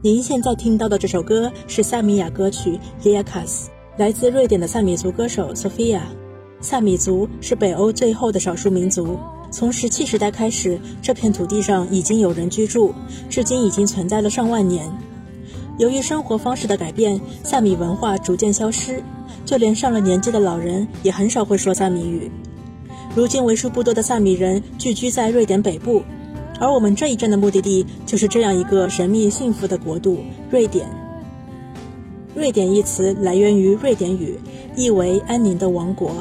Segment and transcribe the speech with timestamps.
[0.00, 3.64] 您现在听到的这首歌是萨米亚歌曲《Liakas》，
[3.98, 6.00] 来自瑞典的萨米族歌手 Sophia。
[6.62, 9.18] 萨米族是北欧最后的少数民族，
[9.50, 12.94] 从石器时代开始，这片土地上已经有人居住，
[13.28, 14.90] 至今已经存在了上万年。
[15.78, 19.02] 由于生活方式的改变，萨米文化逐渐消失，
[19.44, 22.30] 就连上了年纪的老人也很少会说萨米语。
[23.14, 26.02] 如今为数不多的萨米人聚居在瑞典北部。
[26.58, 30.88] 而我们这一站的目的地就是这样一个神秘幸福的国度——瑞典。
[32.34, 34.38] 瑞典一词来源于瑞典语，
[34.74, 36.12] 意为安宁的王国。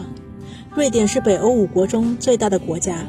[0.76, 3.08] 瑞典是北欧五国中最大的国家。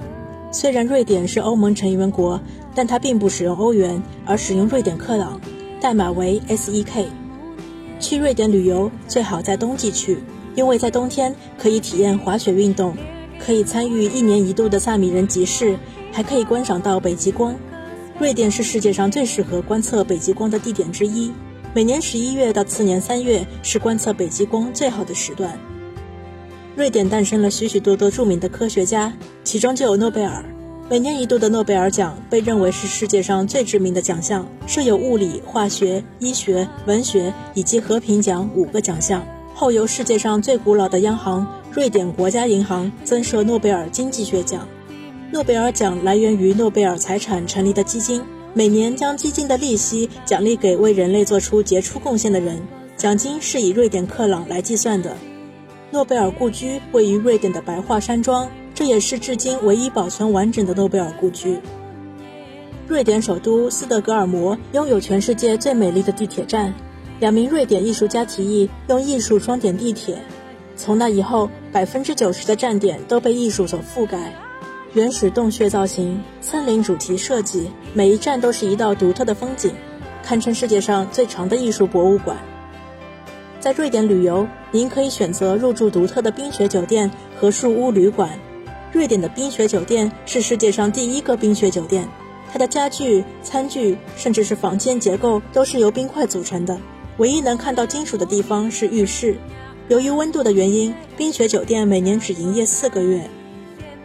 [0.53, 2.41] 虽然瑞典是欧盟成员国，
[2.77, 5.41] 但它并不使用欧元，而使用瑞典克朗，
[5.81, 7.07] 代码为 SEK。
[7.99, 10.19] 去瑞典旅游最好在冬季去，
[10.55, 12.97] 因为在冬天可以体验滑雪运动，
[13.45, 15.77] 可以参与一年一度的萨米人集市。
[16.13, 17.55] 还可以观赏到北极光。
[18.19, 21.31] 瑞典是世界上最适合观测北极光的地点之一。
[21.75, 25.59] 每年十一月到次年三月是观测北极光最好的时段。
[26.77, 29.11] 瑞典诞生了许许多多著名的科学家，
[29.43, 30.45] 其中就有诺贝尔。
[30.91, 39.27] 每年一度的诺贝尔奖被认为是世界上最知名的奖项，设有物理、化学、医学、文学以及和平奖五个奖项。
[39.55, 44.69] 后由世界上最古老的央行瑞典国家银行增设诺贝尔经济学奖。
[45.33, 52.61] 诺贝尔奖来源于诺贝尔财产成立的基金，每年将基金的利息奖励给为人类做出杰出贡献的人。
[52.99, 55.17] 奖金是以瑞典克朗来计算的。
[55.93, 61.59] 诺贝尔故居位于瑞典的白桦山庄，这也是至今唯一保存完整的诺贝尔故居。
[62.89, 66.75] 瑞典首都斯德哥尔摩拥有全世界最美丽的地铁站，
[67.21, 70.19] 两名瑞典艺术家提议用艺术装点地铁，
[70.75, 74.35] 从那以后，百分之九十的站点都被艺术所覆盖。
[74.93, 79.73] 原始洞穴造型、森林主题设计，每一站都是一道独特的风景，
[80.25, 82.37] 堪称世界上最长的艺术博物馆。
[83.59, 88.39] 在瑞典旅游，您可以选择入住独特的冰雪酒店和树屋旅馆。
[88.93, 92.09] 瑞典的冰雪酒店是世界上第一个冰雪酒店，
[92.53, 96.79] 它的家具、餐具，甚至是房间结构都是由冰块组成的。
[97.17, 99.37] 唯一能看到金属的地方是浴室。
[99.89, 103.29] 由于温度的原因，冰雪酒店每年只营业四个月。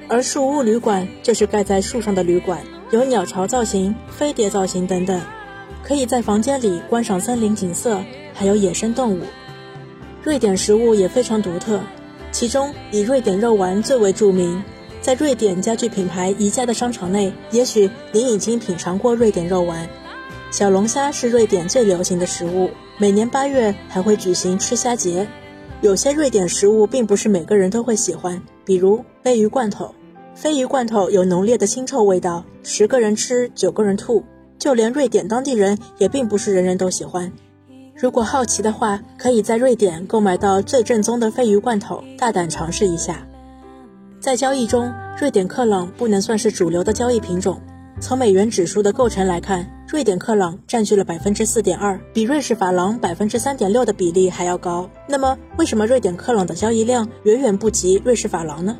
[0.08, 2.62] 而树屋旅馆就是盖在树上的旅馆，
[2.92, 5.22] 有鸟巢造型、飞碟造型等等，
[5.84, 8.02] 可以在房间里观赏森林景色，
[8.34, 9.22] 还有野生动物。
[10.24, 11.82] 瑞典食物也非常独特，
[12.32, 14.64] 其中以瑞典肉丸最为著名。
[15.02, 19.90] 在瑞典家具品牌宜家的商场内，也许您已经品尝过瑞典肉丸。
[20.52, 25.28] 小龙虾是瑞典最流行的食物，每年八月还会举行吃虾节。
[25.82, 29.92] 有些瑞典食物并不是每个人都会喜欢，比如鲱鱼罐头。
[30.40, 34.24] 鲱鱼罐头有浓烈的腥臭味道，十个人吃九个人吐，
[34.60, 37.32] 就连瑞典当地人也并不是人人都喜欢。
[37.96, 43.28] 如果好奇的话，可以在瑞典购买到最正宗的鲱鱼罐头，大胆尝试一下。
[44.20, 47.60] 在交易中，瑞典克朗不能算是主流的交易品种。
[48.00, 54.90] 从美元指数的构成来看，瑞典克朗占据了百分之四点二，比瑞士法郎百分之三点六的比例还要高。
[55.08, 58.78] 那么，为什么瑞典克朗的交易量远远不及瑞士法郎呢？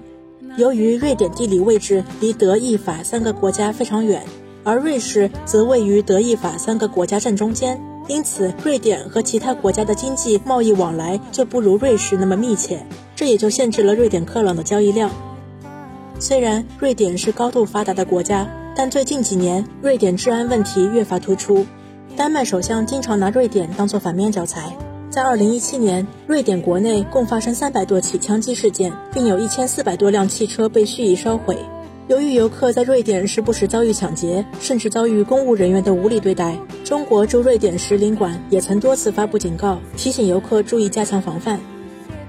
[0.58, 4.24] 由于瑞典地理位置离德意法三个国家非常远，
[4.64, 12.86] 而瑞士则位于德意法三个国家正中间，因此瑞典和其他国家的经济贸易往来就不如瑞士那么密切，
[13.16, 15.10] 这也就限制了瑞典克朗的交易量。
[16.20, 21.66] 虽然瑞典是高度发达的国家，但最近几年瑞典治安问题越发突出，
[22.18, 24.76] 丹麦首相经常拿瑞典当做反面教材。
[25.10, 31.58] 在二零一七年，瑞典国内共发生三百多起枪击事件，并有一千四百多辆汽车被蓄意烧毁。
[32.12, 41.58] 由于游客在瑞典时不时遭遇抢劫，甚至遭遇公务人员的无理对待，中国驻瑞典使领馆也曾多次发布警告，提醒游客注意加强防范。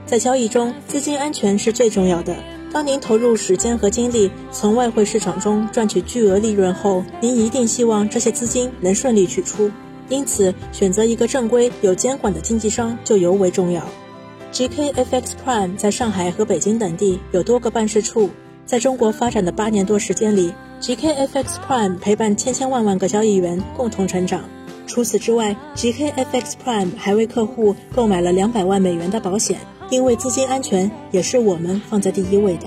[0.06, 2.32] 在交易中，资金安全是最重要的。
[2.72, 9.68] 当您投入时间和精力从外汇市场中赚取巨额利润后，您一定希望这些资金能顺利取出。
[10.08, 13.84] 因此，选择一个正规、有监管的经纪商就尤为重要。
[14.52, 18.30] GKFX Prime 在上海和北京等地有多个办事处。
[18.64, 24.42] 在中国发展的八年多时间里，GKFX Prime 陪伴千千万万个交易员共同成长。
[24.86, 29.58] 除此之外，GKFX Prime 还为客户购买了两百万美元的保险，
[29.90, 32.66] 因为资金安全也是我们放在第一位的。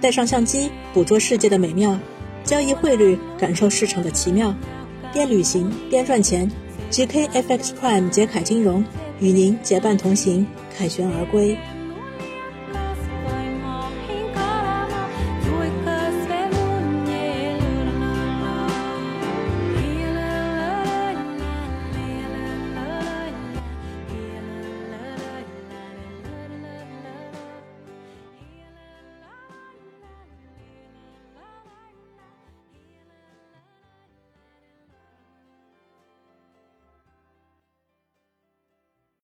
[0.00, 1.98] 带上相机，捕捉世界的美妙。
[2.44, 4.54] 交易汇率，感受市场的奇妙，
[5.12, 6.50] 边旅行边赚钱。
[6.90, 8.84] GKFX Prime 杰凯金融
[9.20, 10.46] 与您结伴同行，
[10.76, 11.56] 凯旋而归。